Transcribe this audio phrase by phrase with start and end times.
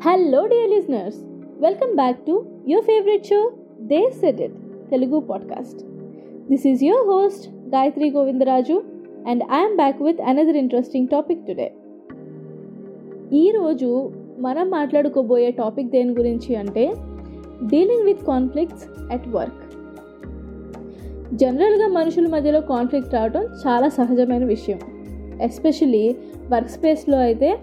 [0.00, 1.16] Hello dear listeners
[1.60, 4.54] welcome back to your favourite show the set it
[4.90, 5.80] Telugu podcast
[6.50, 8.82] this is your host Gayathri Govindaraju
[9.28, 11.72] and I'm back with another interesting topic today
[13.32, 16.86] ఈరోజు మనం మాట్లాడుకోబోయే topic దేని గురించి అంటే
[17.66, 19.62] dealing with conflicts at work
[21.34, 24.78] జనరల్గా మనుషుల మధ్యలో conflict రావడం చాలా సహజమైన విషయం.
[25.42, 26.16] ఎస్పెషలీ
[26.52, 27.58] వర్క్ స్పేస్లో అయితే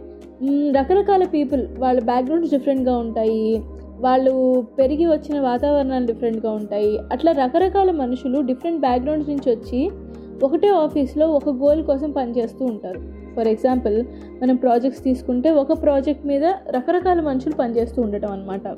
[0.47, 1.67] రకరకాల పీపుల్.
[1.79, 3.63] వాళ్ళ బ్యాక్గ్రౌండ్స్ డిఫరెంట్గా ఉంటాయి.
[3.99, 6.97] వాళ్ళు పెరిగి వచ్చిన వాతావరణాలు డిఫరెంట్గా ఉంటాయి.
[7.11, 9.89] అట్లా రకరకాల మనుషులు డిఫరెంట్ బ్యాక్గ్రౌండ్స్ నుంచి వచ్చి
[10.43, 13.19] ఒకటే ఆఫీస్లో ఒక గోల్ కోసం పనిచేస్తూ ఉంటారు.
[13.35, 14.05] ఫర్ ఎగ్జాంపుల్
[14.41, 18.77] మనం ప్రాజెక్ట్స్ తీసుకుంటే ఒక ప్రాజెక్ట్ మీద రకరకాల మనుషులు పనిచేస్తూ ఉండటం అనమాట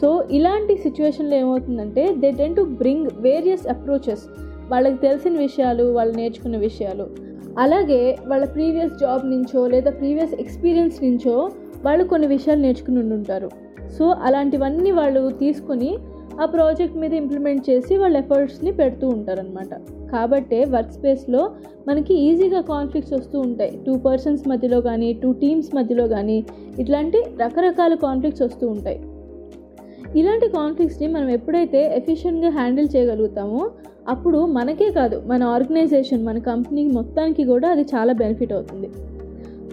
[0.00, 4.22] సో ఇలాంటి సిచ్యువేషన్లో ఏమవుతుందంటే they tend to bring various approaches
[4.70, 7.27] వాళ్ళకి తెలిసిన విషయాలు వాళ్ళు నేర్చుకున్న విషయాలు.
[7.58, 11.50] అలాగే వాళ్ళ ప్రీవియస్ జాబ్ నుంచో లేదా ప్రీవియస్ ఎక్స్పీరియన్స్ నుంచో
[11.84, 13.50] వాళ్ళు కొన్ని విషయాలు నేర్చుకుని ఉండుంటారు.
[13.98, 15.98] సో అలాంటివన్నీ వాళ్ళు తీసుకొని
[16.42, 19.74] ఆ ప్రాజెక్ట్ మీద ఇంప్లిమెంట్ చేసి వాళ్ళ ఎఫర్ట్స్ని పెడుతూ ఉంటారనమాట
[20.10, 21.50] కాబట్టే వర్క్ స్పేస్లో
[21.88, 23.80] మనకి ఈజీగా కాన్ఫ్లిక్ట్స్ వస్తూ ఉంటాయి.
[23.86, 26.44] టూ పర్సన్స్ మధ్యలో కానీ టూ టీమ్స్ మధ్యలో కానీ
[26.78, 29.00] ఇట్లాంటి రకరకాల కాన్ఫ్లిక్ట్స్ వస్తూ ఉంటాయి.
[30.14, 33.70] ఇలాంటి కాన్ఫ్లిక్ట్స్ని మనం ఎప్పుడైతే ఎఫిషియెంట్గా హ్యాండిల్ చేయగలుగుతామో
[34.08, 38.88] అప్పుడు మనకే కాదు మన ఆర్గనైజేషన్ మన కంపెనీ మొత్తానికి కూడా అది చాలా బెనిఫిట్ అవుతుంది.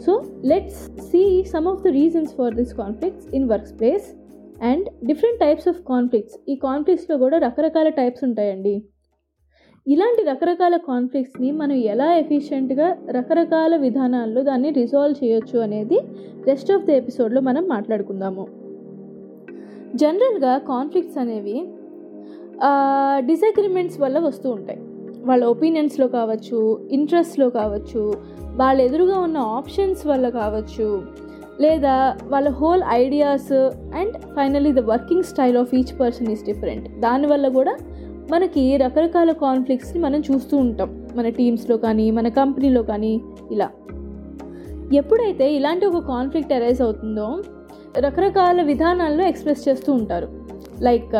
[0.05, 4.15] So let's see some of the reasons for this conflicts in work space
[4.63, 8.83] and different types of conflicts ఈ కాన్ఫ్లిక్ట్స్లో కూడా రకరకాల టైప్స్ ఉంటాయండి.
[9.87, 15.99] ఇలాంటి రకరకాల కాన్ఫ్లిక్ట్స్ని మనం ఎలా ఎఫిషియెంట్గా రకరకాల విధానాల్లో దాన్ని రిజాల్వ్ చేయొచ్చు అనేది
[16.45, 18.64] రెస్ట్ ఆఫ్ ద ఎపిసోడ్లో మనం మాట్లాడుకుందాము.
[19.95, 21.67] జనరల్గా కాన్ఫ్లిక్ట్స్ అనేవి
[23.17, 24.79] డిసగ్రిమెంట్స్ వల్ల వస్తూ ఉంటాయి.
[25.25, 28.13] వాళ్ళ ఒపీనియన్స్లో కావచ్చు ఇంట్రెస్ట్లో కావచ్చు
[28.55, 31.03] వాళ్ళ ఎదురుగా ఉన్న ఆప్షన్స్ వల్ల కావచ్చు
[31.61, 33.53] లేదా వాళ్ళ whole ideas
[33.95, 37.77] and finally the working style of each person is different దానివల్ల కూడా
[38.31, 41.07] మనకి రకరకాల కాన్ఫ్లిక్ట్స్ని మనం చూస్తూ ఉంటాం.
[41.15, 43.69] మన టీమ్స్లో కానీ మన కంపెనీలో కానీ ఇలా.
[44.93, 47.37] ఎప్పుడైతే ఇలాంటి ఒక కాన్ఫ్లిక్ట్ అరైజ్ అవుతుందో
[48.03, 50.27] రకరకాల విధానాల్లో ఎక్స్ప్రెస్ చేస్తూ ఉంటారు.
[50.81, 51.13] Like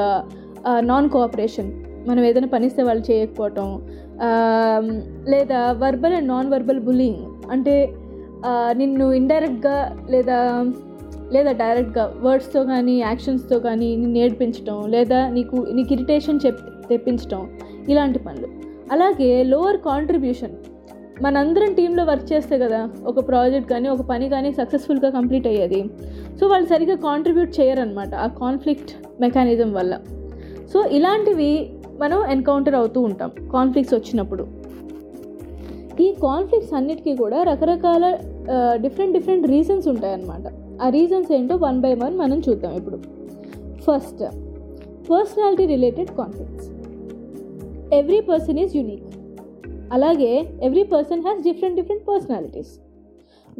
[0.85, 1.69] non cooperation.
[2.07, 3.67] మనం ఏదైనా పనిస్తే వాళ్ళు చేయకపోవటం.
[5.29, 7.21] లేదా verbal and non verbal bullying
[7.51, 7.75] అంటే
[8.71, 9.77] నిన్ను ఇండైరెక్ట్గా
[10.09, 10.37] లేదా
[11.33, 16.59] లేదా డైరెక్ట్గా వర్డ్స్తో కానీ యాక్షన్స్తో కానీ నిన్ను ఏడిపించడం లేదా నీకు నీకు ఇరిటేషన్ చెప్
[16.89, 17.41] తెప్పించడం
[17.89, 18.47] ఇలాంటి పనులు.
[18.91, 20.55] అలాగే లోవర్ కాంట్రిబ్యూషన్
[21.23, 25.81] మనందరం టీంలో వర్క్ చేస్తే కదా ఒక ప్రాజెక్ట్ కానీ ఒక పని కానీ సక్సెస్ఫుల్గా కంప్లీట్ అయ్యేది.
[26.39, 28.91] సో వాళ్ళు సరిగ్గా కాంట్రిబ్యూట్ చేయరనమాట ఆ కాన్ఫ్లిక్ట్
[29.23, 29.93] మెకానిజం వల్ల.
[30.71, 31.51] సో ఇలాంటివి
[32.01, 34.45] మనం ఎన్కౌంటర్ అవుతూ ఉంటాం కాన్ఫ్లిక్ట్స్ వచ్చినప్పుడు.
[36.05, 38.05] ఈ కాన్ఫ్లిక్ట్స్ అన్నిటికీ కూడా రకరకాల
[38.85, 40.45] డిఫరెంట్ డిఫరెంట్ రీజన్స్ ఉంటాయన్నమాట.
[40.83, 42.97] ఆ రీజన్స్ ఏంటో వన్ బై వన్ మనం చూద్దాం ఇప్పుడు.
[43.85, 44.23] First
[45.09, 46.69] personality related conflicts
[47.99, 49.07] every person is unique
[49.95, 50.31] అలాగే
[50.67, 52.73] every person has different different personalities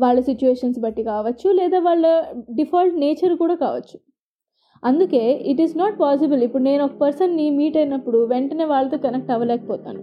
[0.04, 2.06] వాళ్ళ సిచ్యువేషన్స్ బట్టి కావచ్చు లేదా వాళ్ళ
[2.60, 3.98] డిఫాల్ట్ నేచర్ కూడా కావచ్చు.
[4.84, 10.02] అందుకే ఇట్ ఈస్ నాట్ పాసిబుల్ ఇప్పుడు నేను ఒక పర్సన్ని మీట్ అయినప్పుడు వెంటనే వాళ్ళతో కనెక్ట్ అవ్వలేకపోతాను.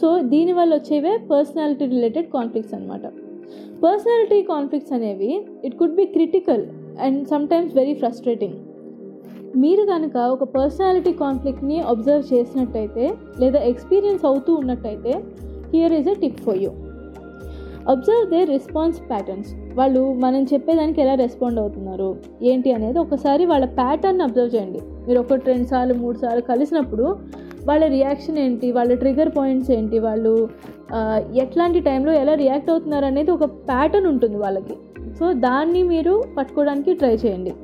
[0.00, 3.06] సో దీనివల్ల వచ్చేవే పర్సనాలిటీ రిలేటెడ్ కాన్ఫ్లిక్ట్స్ అనమాట
[3.84, 5.30] పర్సనాలిటీ కాన్ఫ్లిక్ట్స్ అనేవి
[5.66, 6.64] it could be critical
[7.06, 8.56] and sometimes very frustrating
[9.62, 13.04] మీరు కనుక ఒక పర్సనాలిటీ కాన్ఫ్లిక్ట్ని అబ్జర్వ్ చేసినట్టయితే
[13.42, 15.14] లేదా ఎక్స్పీరియన్స్ అవుతూ ఉన్నట్టయితే
[15.74, 16.72] here is a tip for you
[17.92, 22.08] observe the response patterns వాళ్ళు మనం చెప్పేదానికి ఎలా రెస్పాండ్ అవుతున్నారు?
[22.50, 24.80] ఏంటి అనేది ఒకసారి వాళ్ళ ప్యాటర్న్ అబ్జర్వ్ చేయండి.
[25.08, 27.06] మీరు ఒకటి రెండు సార్లు మూడు సార్లు కలిసినప్పుడు
[27.68, 28.72] వాళ్ళ రియాక్షన్ ఏంటి?
[28.72, 29.98] వాళ్ళ ట్రిగర్ పాయింట్స్ ఏంటి?
[29.98, 30.34] వాళ్ళు
[31.44, 34.76] ఎట్లాంటి టైంలో ఎలా రియాక్ట్ అవుతున్నారు అనేది ఒక ప్యాటర్న్ ఉంటుంది వాళ్ళకి.
[35.18, 37.54] సో దాన్ని మీరు పట్టుకోవడానికి ట్రై చేయండి.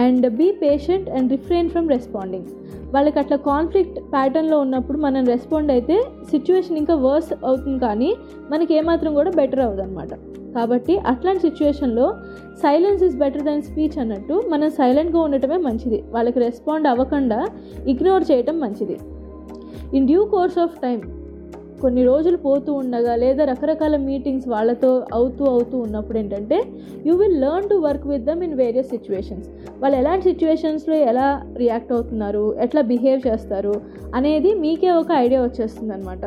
[0.00, 2.48] And be patient and refrain from responding.
[2.94, 5.96] వాళ్ళకి అట్లా కాన్ఫ్లిక్ట్ ప్యాటర్న్లో ఉన్నప్పుడు మనం రెస్పాండ్ అయితే
[6.32, 8.10] సిచ్యువేషన్ ఇంకా వర్స్ అవుతుంది కానీ
[8.52, 10.12] మనకి ఏమాత్రం కూడా బెటర్ అవ్వదు అనమాట
[10.56, 12.06] కాబట్టి అట్లాంటి సిచ్యువేషన్లో
[12.62, 15.98] silence is better than speech అన్నట్టు మనం సైలెంట్గా ఉండటమే మంచిది.
[16.14, 17.38] వాళ్ళకి రెస్పాండ్ అవ్వకుండా
[17.92, 18.98] ఇగ్నోర్ చేయటం మంచిది.
[19.96, 21.00] In due course of time
[21.82, 26.58] కొన్ని రోజులు పోతూ ఉండగా లేదా రకరకాల మీటింగ్స్ వాళ్ళతో అవుతూ అవుతూ ఉన్నప్పుడు ఏంటంటే
[27.06, 29.48] you will learn to work with them in various situations
[29.82, 33.74] వాళ్ళు ఎలాంటి సిచ్యువేషన్స్లో ఎలా రియాక్ట్ అవుతున్నారు ఎట్లా బిహేవ్ చేస్తారు
[34.14, 36.24] అనేది మీకే ఒక ఐడియా వచ్చేస్తుంది అనమాట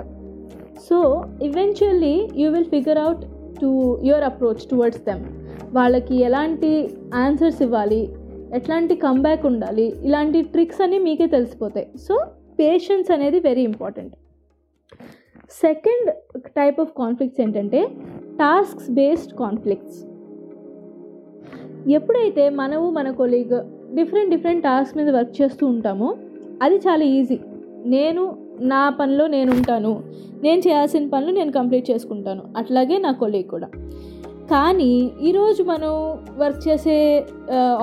[0.89, 0.99] so
[1.43, 3.23] eventually you will figure out
[3.61, 3.71] to
[4.03, 5.23] your approach towards them
[5.73, 6.71] వాళ్ళకి ఎలాంటి
[7.15, 8.01] ఆన్సర్స్ ఇవ్వాలి
[8.53, 11.87] ఎట్లాంటి కంబ్యాక్ ఉండాలి ఇలాంటి ట్రిక్స్ అన్నీ మీకే తెలిసిపోతాయి.
[12.07, 12.15] సో
[12.59, 14.13] పేషెన్స్ అనేది very important
[15.49, 16.09] second
[16.57, 17.87] type of conflicts ఏంటంటే
[18.41, 19.99] టాస్క్స్ బేస్డ్ కాన్ఫ్లిక్ట్స్.
[21.97, 23.53] ఎప్పుడైతే మనము మన కొలీగ్
[23.95, 26.09] డిఫరెంట్ డిఫరెంట్ టాస్క్ మీద వర్క్ చేస్తూ ఉంటామో
[26.63, 27.39] అది చాలా ఈజీ.
[27.85, 28.23] నేను
[28.61, 30.03] నా పనిలో నేను ఉంటాను
[30.43, 32.43] నేను చేయాల్సిన పనులు నేను కంప్లీట్ చేసుకుంటాను.
[32.57, 33.67] అట్లాగే నా కొలీగ్ కూడా.
[34.51, 35.91] కానీ ఈరోజు మనం
[36.37, 37.25] వర్క్ చేసే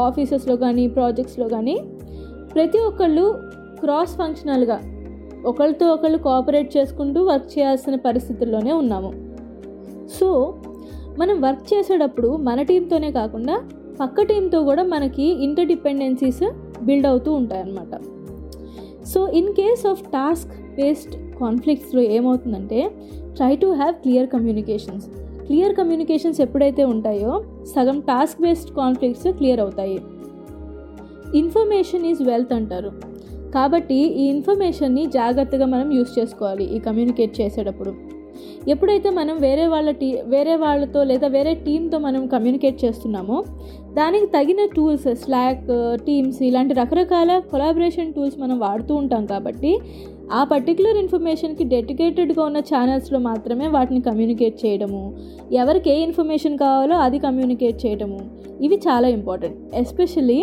[0.06, 1.76] ఆఫీసెస్లో కానీ ప్రాజెక్ట్స్లో కానీ
[2.54, 3.26] ప్రతి ఒక్కళ్ళు
[3.80, 4.78] క్రాస్ ఫంక్షనల్గా
[5.44, 9.12] ఒకరితో ఒకళ్ళు కోఆపరేట్ చేసుకుంటూ వర్క్ చేయాల్సిన పరిస్థితుల్లోనే ఉన్నాము.
[10.18, 10.54] సో
[11.18, 13.62] మనం వర్క్ చేసేటప్పుడు మన టీంతోనే కాకుండా
[14.00, 16.44] పక్క టీంతో కూడా మనకి ఇంటర్ డిపెండెన్సీస్
[16.82, 17.94] బిల్డ్ అవుతూ ఉంటాయన్నమాట.
[19.04, 22.90] So in case of task based కాన్ఫ్లిక్ట్స్లో ఏమవుతుందంటే
[23.36, 25.06] try to have clear communications
[25.46, 27.44] clear communications ఎప్పుడైతే ఉంటాయో
[27.74, 30.00] సగం టాస్క్ బేస్డ్ కాన్ఫ్లిక్ట్స్ క్లియర్ అవుతాయి.
[31.34, 33.11] ఇన్ఫర్మేషన్ ఈజ్ వెల్త్ అంటారు.
[33.54, 37.92] కాబట్టి ఈ ఇన్ఫర్మేషన్ని జాగ్రత్తగా మనం యూస్ చేసుకోవాలి ఈ కమ్యూనికేట్ చేసేటప్పుడు.
[38.68, 43.44] ఎప్పుడైతే మనం వేరే వాళ్ళ టీ వేరే వాళ్ళతో లేదా వేరే టీంతో మనం కమ్యూనికేట్ చేస్తున్నామో
[43.94, 45.66] దానికి తగిన టూల్స్ స్లాక్
[46.06, 49.72] టీమ్స్ ఇలాంటి రకరకాల కొలాబరేషన్ టూల్స్ మనం వాడుతూ ఉంటాం కాబట్టి
[50.32, 55.02] ఆ పర్టికులర్ ఇన్ఫర్మేషన్కి డెడికేటెడ్గా ఉన్న ఛానల్స్లో మాత్రమే వాటిని కమ్యూనికేట్ చేయడము
[55.62, 58.20] ఎవరికి ఏ ఇన్ఫర్మేషన్ కావాలో అది కమ్యూనికేట్ చేయడము
[58.66, 60.40] ఇవి చాలా important especially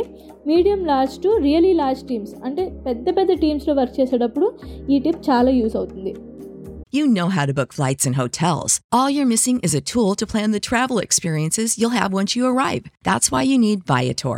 [0.48, 4.50] medium large to really large teams అంటే పెద్ద పెద్ద టీమ్స్లో వర్క్ చేసేటప్పుడు
[4.90, 6.14] ఈ టిప్ చాలా యూస్ అవుతుంది
[6.94, 8.72] You know how to book flights and hotels.
[8.92, 12.46] All you're missing is a tool to plan the travel experiences you'll have once you
[12.48, 12.86] arrive.
[13.04, 14.38] That's why you need Viator.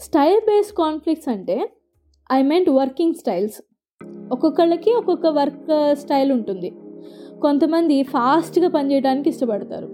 [0.00, 1.70] Style based conflicts అంటే
[2.32, 3.62] I meant working styles
[4.32, 6.72] ఒక్కొక్కళ్ళకి ఒక్కొక్క work style uh, ఉంటుంది.
[7.40, 9.88] కొంతమంది ఫాస్ట్గా పనిచేయడానికి ఇష్టపడతారు.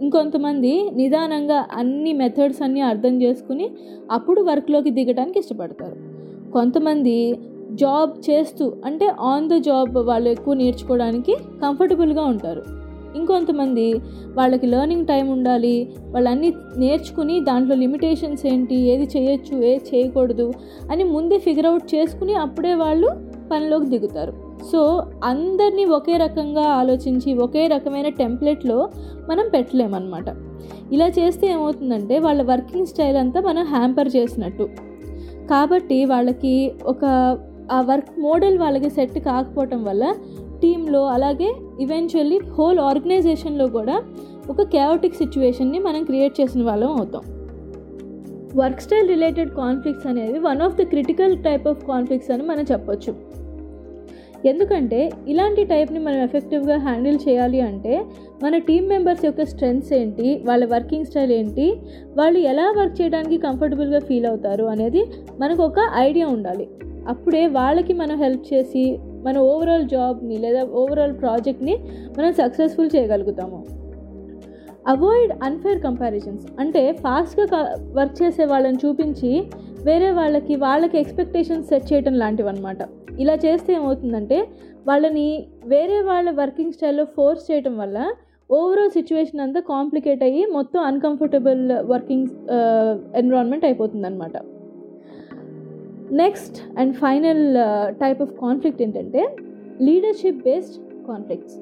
[0.00, 3.70] ఇంకొంతమంది నిదానంగా అన్ని మెథడ్స్ అన్నీ అర్థం చేసుకుని
[4.10, 5.96] అప్పుడు వర్క్లోకి దిగడానికి ఇష్టపడతారు.
[6.50, 7.38] కొంతమంది
[7.72, 12.77] జాబ్ చేస్తూ అంటే ఆన్ ద జాబ్ వాళ్ళు ఎక్కువ నేర్చుకోవడానికి కంఫర్టబుల్గా ఉంటారు.
[13.16, 13.92] ఇంకొంతమంది
[14.34, 20.52] వాళ్ళకి లెర్నింగ్ టైం ఉండాలి వాళ్ళన్నీ నేర్చుకుని దాంట్లో లిమిటేషన్స్ ఏంటి ఏది చేయొచ్చు ఏది చేయకూడదు
[20.90, 23.10] అని ముందే ఫిగర్ అవుట్ చేసుకుని అప్పుడే వాళ్ళు
[23.52, 24.32] పనిలోకి దిగుతారు.
[24.72, 28.88] సో అందరినీ ఒకే రకంగా ఆలోచించి ఒకే రకమైన టెంప్లెట్లో
[29.28, 30.24] మనం పెట్టలేమన్నమాట.
[30.92, 34.68] ఇలా చేస్తే ఏమవుతుందంటే వాళ్ళ వర్కింగ్ స్టైల్ అంతా మనం హ్యాంపర్ చేసినట్టు.
[35.50, 37.04] కాబట్టి వాళ్ళకి ఒక
[37.72, 40.14] ఆ వర్క్ మోడల్ వాళ్ళకి సెట్ కాకపోవటం వల్ల
[40.62, 44.02] టీంలో అలాగే ఈవెన్చువల్లీ హోల్ ఆర్గనైజేషన్లో కూడా
[44.50, 47.22] ఒక క్యావటిక్ సిచ్యువేషన్ని మనం క్రియేట్ చేసిన వాళ్ళం అవుతాం.
[48.56, 53.14] వర్క్ స్టైల్ రిలేటెడ్ కాన్ఫ్లిక్ట్స్ అనేవి one of the critical type of conflicts అని మనం చెప్పొచ్చు.
[54.46, 58.04] ఎందుకంటే ఇలాంటి టైప్ని మనం ఎఫెక్టివ్గా హ్యాండిల్ చేయాలి అంటే
[58.42, 61.76] మన టీం మెంబర్స్ యొక్క స్ట్రెంగ్స్ ఏంటి వాళ్ళ వర్కింగ్ స్టైల్ ఏంటి
[62.16, 65.04] వాళ్ళు ఎలా వర్క్ చేయడానికి కంఫర్టబుల్గా ఫీల్ అవుతారు అనేది
[65.40, 66.68] మనకు ఒక ఐడియా ఉండాలి.
[67.08, 71.74] అప్పుడే వాళ్ళకి మనం హెల్ప్ చేసి మన ఓవరాల్ జాబ్ని లేదా ఓవరాల్ ప్రాజెక్ట్ని
[72.18, 73.66] మనం సక్సెస్ఫుల్ చేయగలుగుతాము.
[74.88, 77.60] అవాయిడ్ అన్ఫేర్ కంపారిజన్స్ అంటే ఫాస్ట్గా
[77.92, 79.30] వర్క్ చేసే వాళ్ళని చూపించి
[79.82, 82.78] వేరే వాళ్ళకి వాళ్ళకి ఎక్స్పెక్టేషన్స్ సెట్ చేయడం లాంటివి అనమాట
[83.20, 84.48] ఇలా చేస్తే ఏమవుతుందంటే
[84.86, 87.98] వాళ్ళని వేరే వాళ్ళ వర్కింగ్ స్టైల్లో ఫోర్స్ చేయడం వల్ల
[88.50, 92.28] ఓవరాల్ సిచ్యువేషన్ అంతా కాంప్లికేట్ అయ్యి మొత్తం అన్కంఫర్టబుల్ వర్కింగ్
[93.16, 94.57] ఎన్విరాన్మెంట్ అయిపోతుంది అనమాట
[96.10, 97.42] next and final
[98.00, 99.36] type of conflict ఏంటంటే
[99.80, 101.56] లీడర్షిప్ బేస్డ్ కాన్ఫ్లిక్ట్స్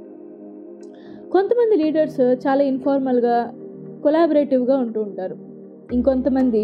[1.32, 3.52] కొంతమంది లీడర్స్ uh, చాలా ఇన్ఫార్మల్గా
[4.02, 5.36] కొలాబరేటివ్గా ఉంటూ ఉంటారు.
[5.92, 6.62] ఇంకొంతమంది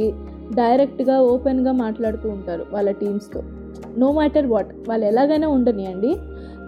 [0.55, 3.43] డైరెక్ట్గా ఓపెన్గా మాట్లాడుతూ ఉంటారు వాళ్ళ టీమ్స్తో
[3.99, 6.13] నో మ్యాటర్ వాట్ వాళ్ళు ఎలాగైనా ఉండనియండి.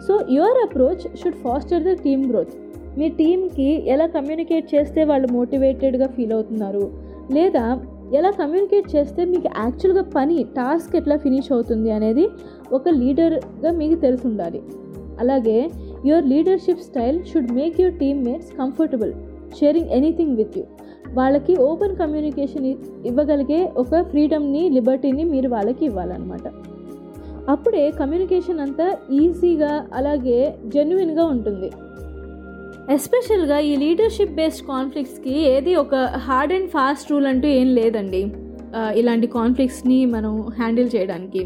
[0.06, 2.54] So your approach should foster the team growth
[2.99, 6.90] మీ టీమ్కి ఎలా కమ్యూనికేట్ చేస్తే వాళ్ళు మోటివేటెడ్గా ఫీల్ అవుతున్నారు?
[7.33, 7.80] లేదా
[8.12, 12.28] ఎలా కమ్యూనికేట్ చేస్తే మీకు యాక్చువల్గా పని టాస్క్ ఎట్లా ఫినిష్ అవుతుంది అనేది
[12.73, 14.62] ఒక లీడర్గా మీకు తెలిసి ఉండాలి
[15.20, 15.70] అలాగే
[16.04, 19.12] your leadership style should make your teammates comfortable
[19.58, 20.64] sharing anything with you
[21.14, 22.66] వాళ్ళకి ఓపెన్ కమ్యూనికేషన్
[23.06, 26.46] ఇవ్వగలిగే ఒక ఫ్రీడమ్ని లిబర్టీని మీరు వాళ్ళకి ఇవ్వాలన్నమాట.
[27.49, 31.70] అప్పుడే కమ్యూనికేషన్ అంతా ఈజీగా అలాగే జెన్యున్గా ఉంటుంది.
[32.93, 35.95] ఎస్పెషల్గా ఈ లీడర్షిప్ బేస్డ్ కాన్ఫ్లిక్ట్స్కి ఏది ఒక
[36.26, 38.21] హార్డ్ అండ్ ఫాస్ట్ రూల్ అంటూ ఏం లేదండి.
[38.97, 41.43] ఇలాంటి కాన్ఫ్లిక్ట్స్ని మనం హ్యాండిల్ చేయడానికి.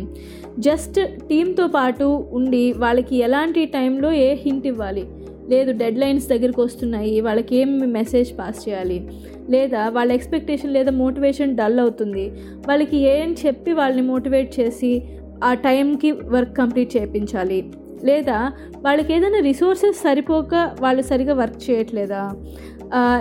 [0.59, 5.05] జస్ట్ టీంతో పాటు ఉండి వాళ్ళకి ఎలాంటి టైంలో ఏ హింట్ ఇవ్వాలి?
[5.49, 9.11] లేదు డెడ్ లైన్స్ దగ్గరికి వస్తున్నాయి వాళ్ళకి ఏం మెసేజ్ పాస్ చేయాలి?
[9.51, 12.31] లేదా వాళ్ళ ఎక్స్పెక్టేషన్ లేదా మోటివేషన్ డల్ అవుతుంది?
[12.69, 15.03] వాళ్ళకి ఏం చెప్పి వాళ్ళని మోటివేట్ చేసి
[15.45, 17.65] ఆ టైంకి వర్క్ కంప్లీట్ చేయించాలి?
[18.09, 18.39] లేదా
[18.85, 22.23] వాళ్ళకి ఏదైనా రిసోర్సెస్ సరిపోక వాళ్ళు సరిగా వర్క్ చేయట్లేదా?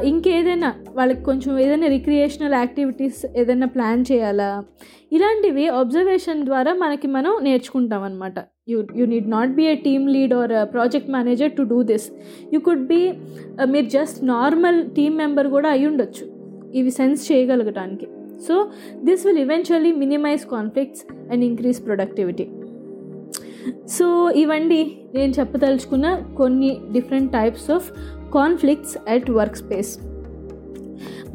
[0.03, 4.63] ఇంకేదైనా వాళ్ళకి కొంచెం ఏదైనా రిక్రియేషనల్ యాక్టివిటీస్ ఏదైనా ప్లాన్ చేయాలా?
[5.11, 8.37] ఇలాంటివి అబ్జర్వేషన్ ద్వారా మనకి మనం నేర్చుకుంటాం అనమాట
[8.69, 12.07] you you need not be a team lead or project manager to do this
[12.53, 13.01] you could be
[13.65, 16.25] మీరు జస్ట్ నార్మల్ టీమ్ మెంబర్ కూడా అయి ఉండొచ్చు.
[16.73, 18.07] ఇవి sense చేయగలగటానికి.
[18.47, 18.55] So
[19.03, 22.47] this will eventually minimise conflicts and increase productivity
[23.87, 27.91] so ఇవండి నేను చెప్పదలుచుకున్న కొన్ని different types of
[28.33, 29.99] conflicts at work space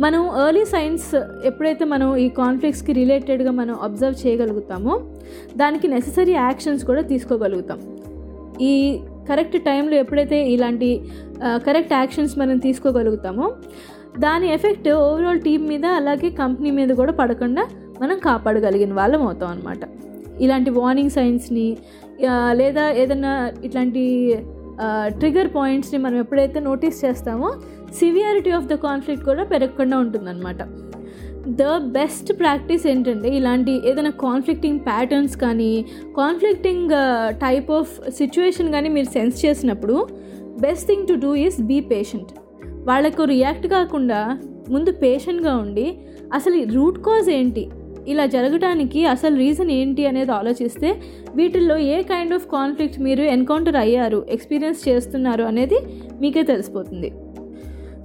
[0.01, 5.01] మనం ఎర్లీ సైన్స్ ఎప్పుడైతే మనం ఈ కాన్ఫ్లిక్ట్స్కి రిలేటెడ్గా మనం అబ్జర్వ్ చేయగలుగుతామో
[5.57, 7.79] దానికి నెససరీ యాక్షన్స్ కూడా తీసుకోగలుగుతాం.
[8.61, 8.99] ఈ
[9.29, 11.11] కరెక్ట్ టైంలో ఎప్పుడైతే ఇలాంటి
[11.65, 13.53] కరెక్ట్ యాక్షన్స్ మనం తీసుకోగలుగుతామో
[14.19, 17.69] దాని ఎఫెక్ట్ ఓవరాల్ టీం మీద అలాగే కంపెనీ మీద కూడా పడకుండా
[18.01, 19.79] మనం కాపాడగలిగిన వాళ్ళం అవుతాం అనమాట
[20.41, 21.77] ఇలాంటి వార్నింగ్ సైన్స్ని
[22.53, 24.03] లేదా ఏదైనా ఇట్లాంటి
[25.09, 27.55] ట్రిగర్ పాయింట్స్ని మనం ఎప్పుడైతే నోటీస్ చేస్తామో
[27.99, 30.63] సివియారిటీ ఆఫ్ ద కాన్ఫ్లిక్ట్ కూడా పెరగకుండా ఉంటుందన్నమాట.
[31.47, 35.85] ద బెస్ట్ ప్రాక్టీస్ ఏంటంటే ఇలాంటి ఏదైనా కాన్ఫ్లిక్టింగ్ ప్యాటర్న్స్ కానీ
[36.17, 36.91] కాన్ఫ్లిక్టింగ్
[37.31, 40.09] టైప్ ఆఫ్ సిచ్యువేషన్ కానీ మీరు సెన్స్ చేసినప్పుడు
[40.61, 42.33] best thing to do is be patient
[42.89, 44.39] వాళ్ళకు రియాక్ట్ కాకుండా
[44.69, 45.99] ముందు పేషెంట్గా ఉండి
[46.33, 47.71] అసలు రూట్ కాజ్ ఏంటి?
[48.09, 51.03] ఇలా జరగడానికి అసలు రీజన్ ఏంటి అనేది ఆలోచిస్తే
[51.37, 55.79] వీటిల్లో ఏ కైండ్ ఆఫ్ కాన్ఫ్లిక్ట్ మీరు ఎన్కౌంటర్ అయ్యారు ఎక్స్పీరియన్స్ చేస్తున్నారు అనేది
[56.21, 57.13] మీకే తెలిసిపోతుంది.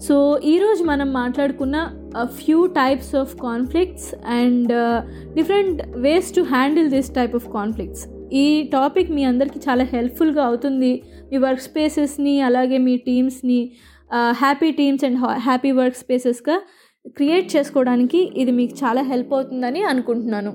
[0.07, 1.93] సో ఈరోజు మనం మాట్లాడుకున్న
[2.25, 4.73] few types of conflicts and
[5.35, 11.03] different ways to handle this type of conflicts ఈ టాపిక్ మీ అందరికీ చాలా హెల్ప్ఫుల్గా అవుతుంది.
[11.31, 13.71] మీ వర్క్ స్పేసెస్ని అలాగే మీ టీమ్స్ని
[14.13, 16.61] happy teams and happy work స్పేసెస్గా
[17.15, 20.53] create చేసుకోవడానికి ఇది మీకు చాలా హెల్ప్ అవుతుందని అనుకుంటున్నాను.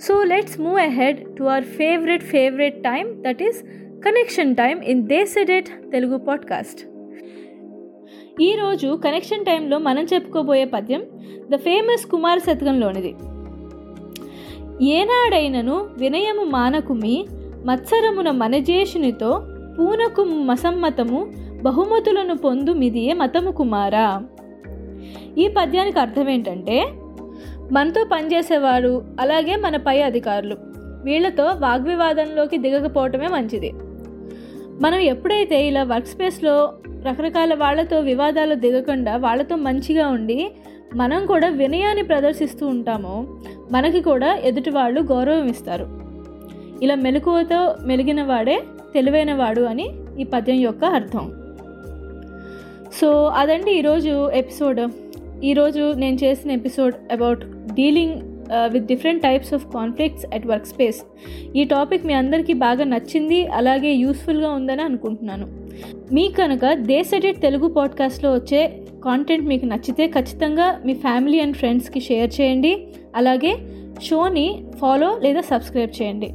[0.00, 3.62] So let's move ahead to our favourite favourite time that is
[4.04, 6.80] connection time in the సెడెట్ Telugu podcast
[8.40, 11.02] ఈరోజు కనెక్షన్ టైంలో మనం చెప్పుకోబోయే పద్యం
[11.50, 13.14] ద ఫేమస్ కుమార శతకంలోనిది
[14.84, 17.26] ఏనాడైనను వినయము మానకుమి
[17.64, 19.42] మత్సరమున మనజేషునితో
[19.78, 21.26] పూనకు మసమ్మతము
[21.62, 24.22] బహుమతులను పొందు మిదియే మతము కుమారా.
[25.38, 26.86] ఈ పద్యానికి అర్థం ఏంటంటే
[27.72, 30.56] మనతో పనిచేసేవారు అలాగే మన పై అధికారులు.
[31.04, 33.72] వీళ్ళతో వాగ్వివాదంలోకి దిగకపోవటమే మంచిది.
[34.80, 36.72] మనం ఎప్పుడైతే ఇలా వర్క్ స్పేస్లో
[37.06, 40.50] రకరకాల వాళ్ళతో వివాదాలు దిగకుండా వాళ్ళతో మంచిగా ఉండి
[40.94, 43.26] మనం కూడా వినయాన్ని ప్రదర్శిస్తూ ఉంటామో
[43.72, 45.86] మనకి కూడా ఎదుటి వాళ్ళు గౌరవం ఇస్తారు.
[46.82, 48.62] ఇలా మెలకువతో మెలిగిన వాడే
[48.94, 51.32] తెలివైన వాడు అని ఈ పద్యం యొక్క అర్థం.
[53.00, 54.80] సో అదండి ఈరోజు ఎపిసోడ్.
[55.42, 58.20] ఈరోజు నేను చేసిన episode about dealing
[58.72, 61.04] with different types of conflicts at work space
[61.56, 65.46] ఈ టాపిక్ మీ అందరికీ బాగా నచ్చింది అలాగే యూస్ఫుల్గా ఉందని అనుకుంటున్నాను.
[66.12, 72.40] మీకు కనుక దేశెడిట్ తెలుగు పాడ్కాస్ట్లో వచ్చే కాంటెంట్ మీకు నచ్చితే ఖచ్చితంగా మీ ఫ్యామిలీ అండ్ ఫ్రెండ్స్కి షేర్
[72.40, 73.56] చేయండి అలాగే
[74.02, 76.30] షోని ఫాలో లేదా సబ్స్క్రైబ్ చేయండి.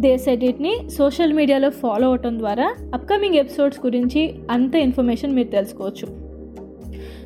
[0.00, 6.19] దేశ్ ఎడిట్ని సోషల్ మీడియాలో ఫాలో అవటం ద్వారా అప్కమింగ్ ఎపిసోడ్స్ గురించి అంత ఇన్ఫర్మేషన్ మీరు తెలుసుకోవచ్చు.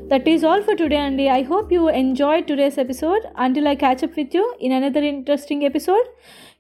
[0.09, 1.29] That is all for today, Andy.
[1.31, 3.23] I hope you enjoyed today's episode.
[3.37, 6.07] Until I catch up with you in another interesting episode,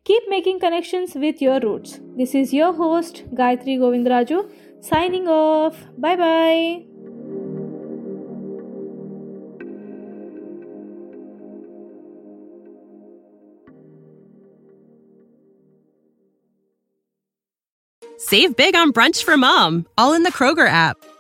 [0.05, 2.01] keep making connections with your roots.
[2.17, 5.85] This is your host, Gayatri Govindraju, signing off.
[5.99, 6.85] Bye bye.
[18.17, 20.97] Save big on brunch for mom, all in the Kroger app.